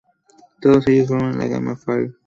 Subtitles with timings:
[0.61, 2.15] Todos ellos forman la gama Fire.